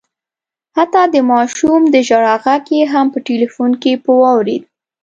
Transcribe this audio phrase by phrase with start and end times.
[0.75, 4.63] حتی د ماشوم د ژړا غږ یې هم په ټلیفون کي په واورېد